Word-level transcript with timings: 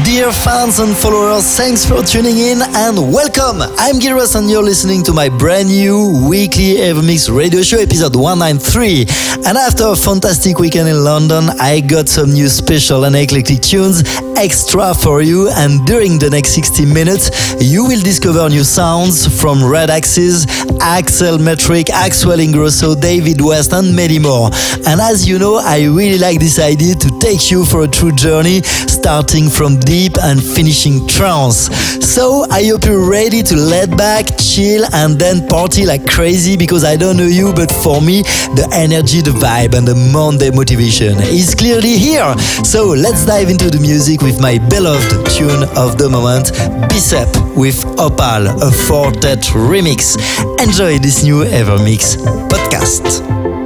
Dear 0.00 0.32
fans 0.32 0.80
and 0.80 0.96
followers, 0.96 1.44
thanks 1.54 1.84
for 1.84 2.02
tuning 2.02 2.38
in 2.38 2.60
and 2.62 3.12
welcome. 3.12 3.60
I'm 3.78 4.00
Giras 4.00 4.34
and 4.34 4.50
you're 4.50 4.62
listening 4.62 5.04
to 5.04 5.12
my 5.12 5.28
brand 5.28 5.68
new 5.68 6.26
weekly 6.26 6.76
Evermix 6.80 7.32
radio 7.32 7.60
show 7.60 7.78
episode 7.78 8.16
193. 8.16 9.06
And 9.46 9.58
after 9.58 9.84
a 9.88 9.94
fantastic 9.94 10.58
weekend 10.58 10.88
in 10.88 11.04
London, 11.04 11.50
I 11.60 11.80
got 11.80 12.08
some 12.08 12.32
new 12.32 12.48
special 12.48 13.04
and 13.04 13.14
eclectic 13.14 13.60
tunes 13.60 14.02
extra 14.34 14.94
for 14.94 15.20
you. 15.20 15.50
And 15.50 15.84
during 15.86 16.18
the 16.18 16.30
next 16.30 16.54
60 16.54 16.86
minutes, 16.86 17.54
you 17.60 17.84
will 17.84 18.00
discover 18.00 18.48
new 18.48 18.64
sounds 18.64 19.28
from 19.40 19.62
Red 19.62 19.90
Axes, 19.90 20.46
Axel 20.80 21.38
Metric, 21.38 21.86
Axwell 21.88 22.40
Ingrosso, 22.40 22.98
David 22.98 23.40
West, 23.40 23.72
and 23.72 23.94
many 23.94 24.18
more. 24.18 24.50
And 24.86 25.00
as 25.00 25.28
you 25.28 25.38
know, 25.38 25.60
I 25.62 25.84
really 25.84 26.18
like 26.18 26.40
this 26.40 26.58
idea 26.58 26.94
to 26.94 27.18
take 27.20 27.50
you 27.50 27.64
for 27.64 27.84
a 27.84 27.88
true 27.88 28.12
journey, 28.12 28.62
starting 28.62 29.48
from 29.48 29.78
deep 29.84 30.16
and 30.22 30.42
finishing 30.42 31.06
trance. 31.06 31.68
So 32.04 32.46
I 32.50 32.64
hope 32.64 32.84
you're 32.84 33.08
ready 33.08 33.42
to 33.42 33.56
let 33.56 33.96
back, 33.96 34.26
chill, 34.38 34.84
and 34.92 35.18
then 35.18 35.46
party 35.48 35.86
like 35.86 36.06
crazy 36.06 36.56
because 36.56 36.84
I 36.84 36.96
don't 36.96 37.16
know 37.16 37.26
you, 37.26 37.52
but 37.52 37.70
for 37.70 38.00
me, 38.00 38.22
the 38.54 38.68
energy, 38.72 39.20
the 39.20 39.30
vibe, 39.30 39.74
and 39.74 39.86
the 39.86 39.94
Monday 39.94 40.50
motivation 40.50 41.18
is 41.18 41.54
clearly 41.54 41.96
here. 41.98 42.34
So 42.64 42.86
let's 42.88 43.26
dive 43.26 43.48
into 43.48 43.70
the 43.70 43.80
music 43.80 44.22
with 44.22 44.40
my 44.40 44.58
beloved 44.68 45.26
tune 45.30 45.64
of 45.76 45.98
the 45.98 46.08
moment, 46.10 46.52
Bicep 46.88 47.28
with 47.56 47.84
Opal, 47.98 48.48
a 48.62 48.70
Four 48.70 49.12
Tet 49.12 49.40
remix. 49.54 50.16
Enjoy 50.62 50.98
this 50.98 51.22
new 51.22 51.44
Evermix 51.44 52.16
podcast. 52.48 53.61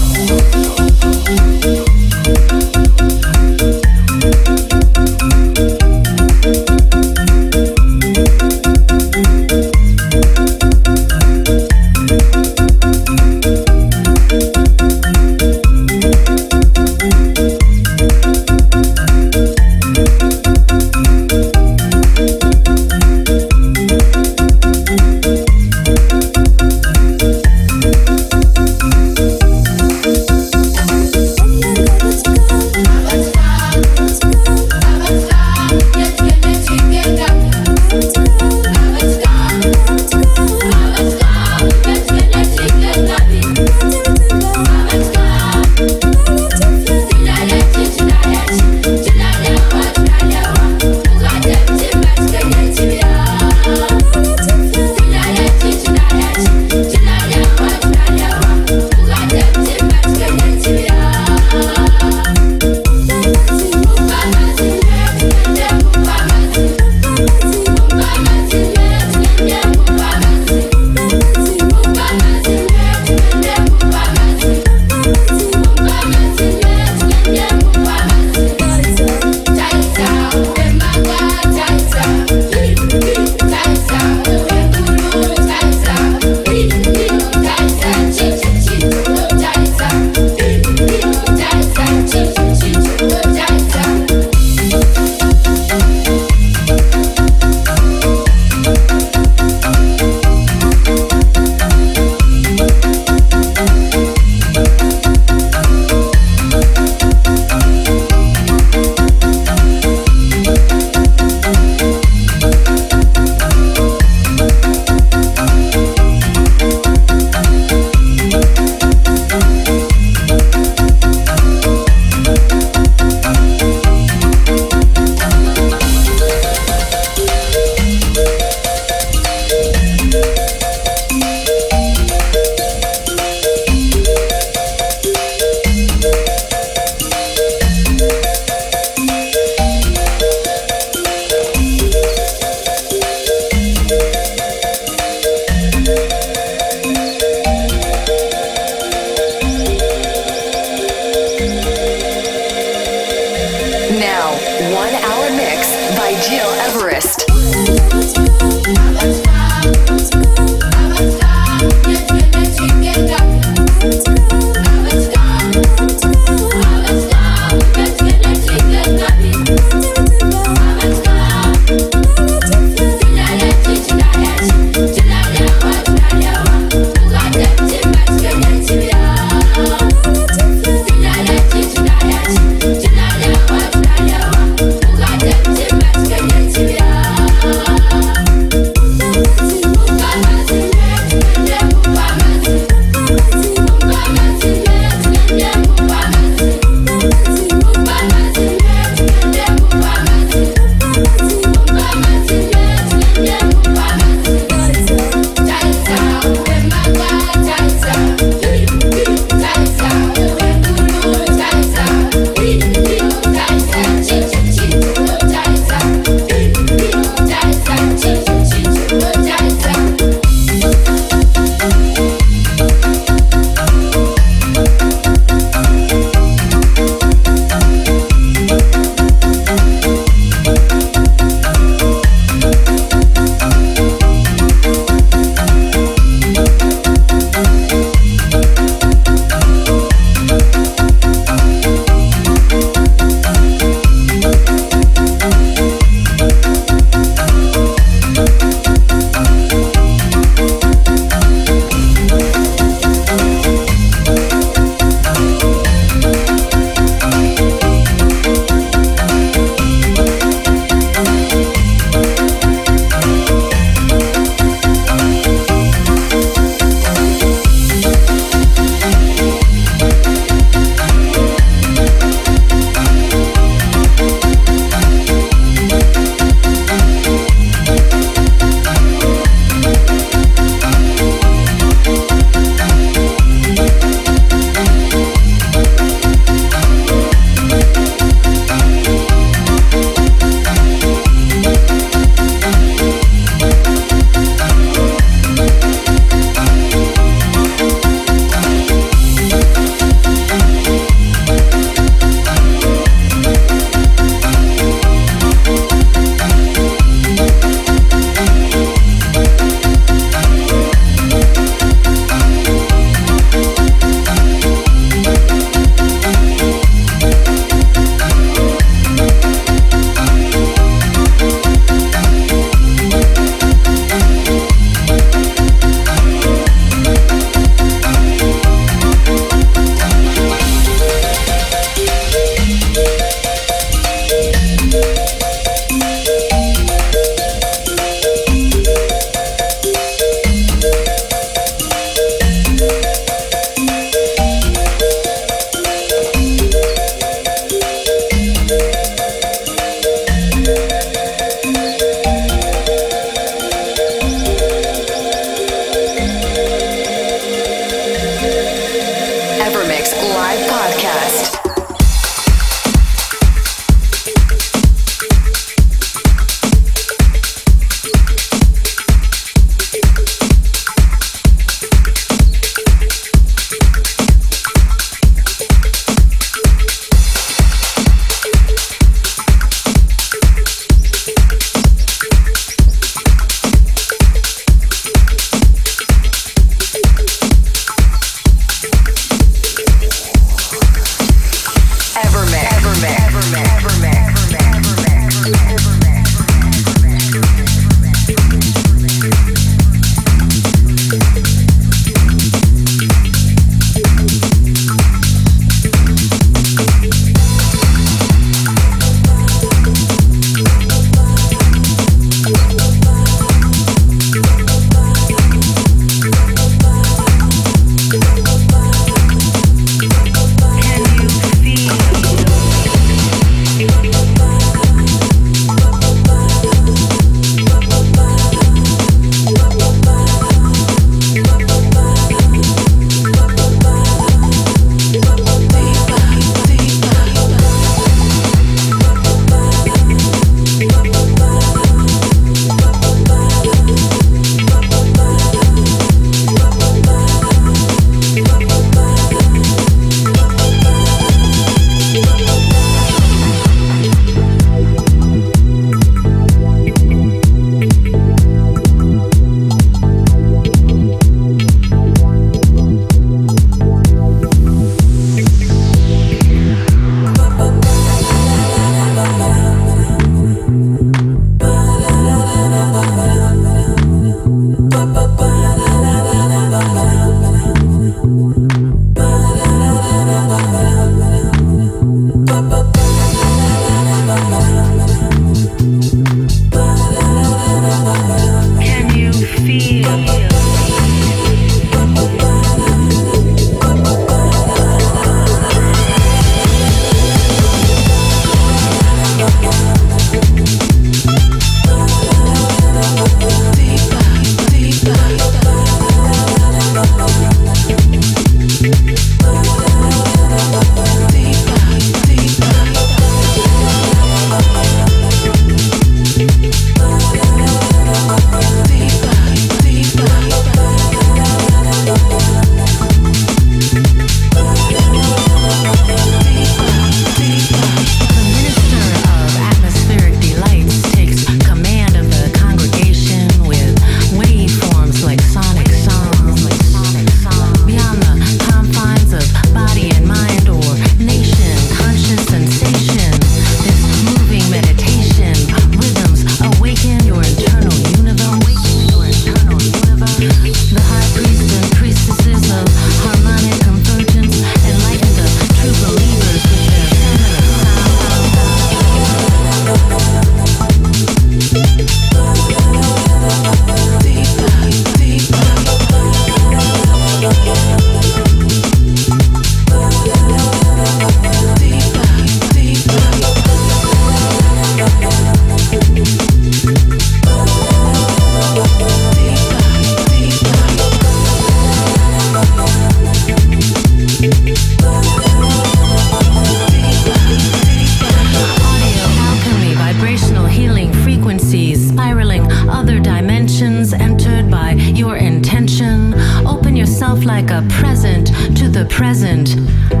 The 598.81 598.87
present. 598.87 600.00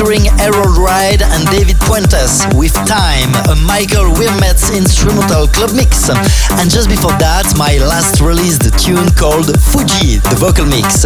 Featuring 0.00 0.24
Harold 0.38 0.78
Ride 0.78 1.20
and 1.20 1.44
David 1.48 1.76
Puentes 1.76 2.48
with 2.56 2.72
Time, 2.88 3.28
a 3.52 3.56
Michael 3.66 4.08
Wirmetz 4.16 4.72
instrumental 4.74 5.46
club 5.48 5.76
mix. 5.76 6.08
And 6.08 6.70
just 6.70 6.88
before 6.88 7.12
that, 7.20 7.44
my 7.60 7.76
last 7.84 8.20
release, 8.20 8.56
the 8.56 8.72
tune 8.80 9.12
called 9.12 9.52
Fuji, 9.60 10.16
the 10.32 10.40
vocal 10.40 10.64
mix. 10.64 11.04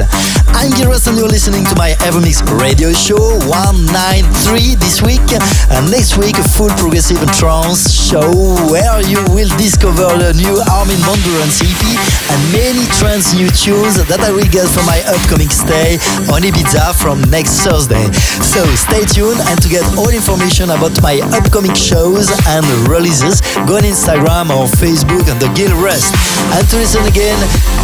I'm 0.54 0.70
Giras 0.78 1.10
and 1.10 1.18
you're 1.18 1.26
listening 1.26 1.66
to 1.66 1.74
my 1.74 1.98
Evermix 2.06 2.38
radio 2.54 2.94
show 2.94 3.34
193 3.50 4.78
this 4.78 5.02
week. 5.02 5.26
And 5.74 5.90
next 5.90 6.14
week, 6.14 6.38
a 6.38 6.46
full 6.54 6.70
progressive 6.78 7.18
and 7.18 7.32
trance 7.34 7.90
show 7.90 8.30
where 8.70 9.02
you 9.02 9.18
will 9.34 9.50
discover 9.58 10.06
the 10.14 10.38
new 10.38 10.54
Armin 10.70 11.02
van 11.02 11.18
Buuren's 11.26 11.58
EP 11.58 11.82
and 12.30 12.40
many 12.54 12.86
trance 13.02 13.34
new 13.34 13.50
tunes 13.50 13.98
that 14.06 14.22
I 14.22 14.30
will 14.30 14.46
get 14.54 14.70
from 14.70 14.86
my 14.86 15.02
upcoming 15.10 15.50
stay 15.50 15.98
on 16.30 16.46
Ibiza 16.46 16.94
from 16.94 17.18
next 17.26 17.66
Thursday. 17.66 18.06
So 18.38 18.62
stay 18.84 19.04
tuned 19.08 19.40
and 19.48 19.56
to 19.64 19.68
get 19.68 19.84
all 19.96 20.12
information 20.12 20.68
about 20.68 20.92
my 21.00 21.16
upcoming 21.32 21.72
shows 21.72 22.28
and 22.52 22.64
releases, 22.84 23.40
go 23.64 23.80
on 23.80 23.84
Instagram 23.88 24.52
or 24.52 24.68
Facebook 24.76 25.24
under 25.32 25.48
Gil 25.56 25.72
Everest. 25.72 26.12
And 26.52 26.62
to 26.68 26.76
listen 26.76 27.00
again 27.08 27.38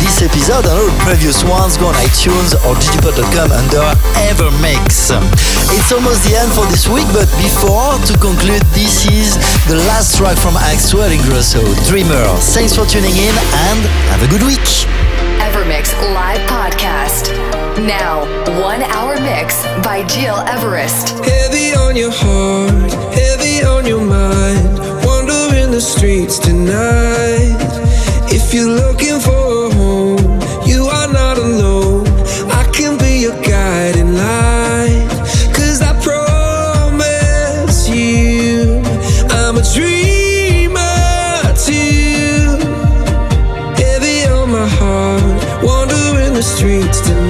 this 0.04 0.20
episode 0.20 0.68
and 0.68 0.76
all 0.76 0.92
previous 1.00 1.40
ones, 1.44 1.80
go 1.80 1.88
on 1.88 1.96
iTunes 1.96 2.52
or 2.68 2.76
digipod.com 2.76 3.48
under 3.48 3.84
Evermix. 4.28 5.08
It's 5.72 5.90
almost 5.92 6.20
the 6.28 6.36
end 6.36 6.52
for 6.52 6.66
this 6.68 6.84
week, 6.88 7.08
but 7.16 7.28
before 7.40 7.96
to 8.04 8.14
conclude, 8.20 8.62
this 8.76 9.08
is 9.08 9.40
the 9.72 9.80
last 9.88 10.16
track 10.20 10.36
from 10.36 10.54
Axwell 10.68 11.08
Ingrosso, 11.08 11.64
Dreamer. 11.88 12.28
Thanks 12.52 12.76
for 12.76 12.84
tuning 12.84 13.16
in 13.16 13.34
and 13.72 13.80
have 14.12 14.22
a 14.22 14.28
good 14.28 14.42
week. 14.44 14.68
Evermix 15.40 15.96
Live 16.12 16.44
Podcast. 16.44 17.69
Now, 17.86 18.24
one 18.60 18.82
hour 18.82 19.14
mix 19.20 19.64
by 19.82 20.04
Gil 20.06 20.36
Everest. 20.36 21.24
Heavy 21.24 21.74
on 21.74 21.96
your 21.96 22.10
heart, 22.12 22.92
heavy 23.14 23.64
on 23.64 23.86
your 23.86 24.02
mind. 24.02 24.78
Wandering 25.06 25.70
the 25.70 25.80
streets 25.80 26.38
tonight. 26.38 27.56
If 28.30 28.52
you're 28.52 28.68
looking 28.68 29.18
for 29.18 29.49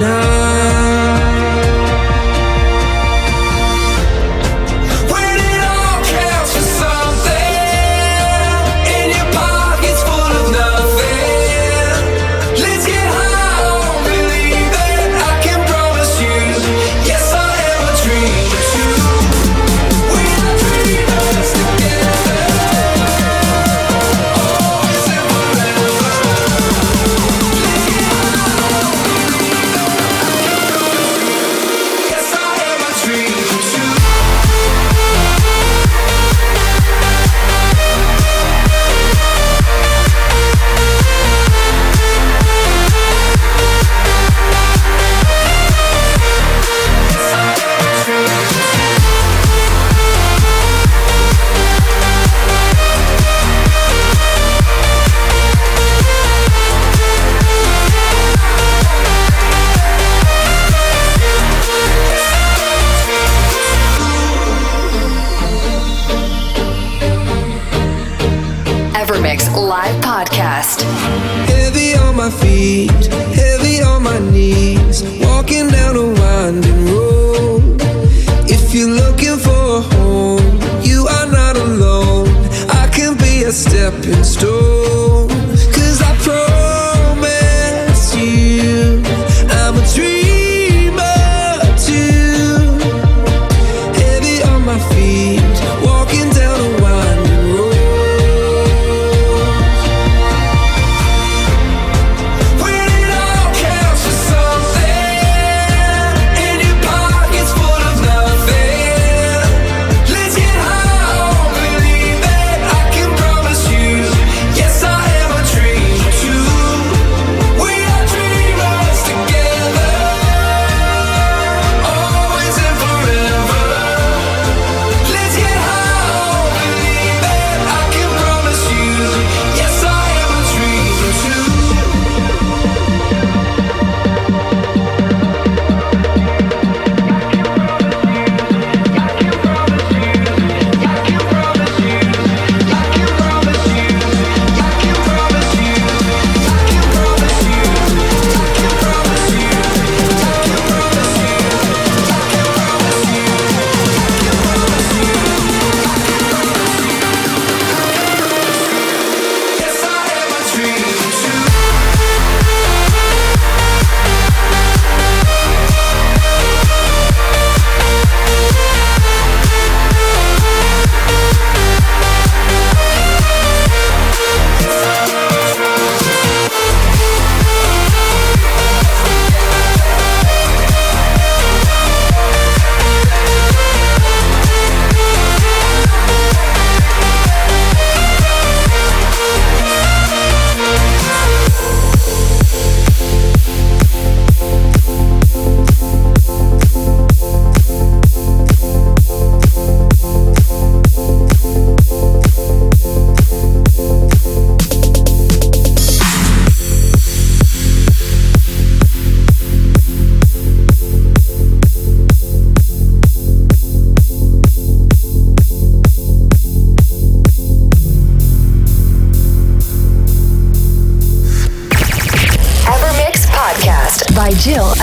streets 0.00 0.49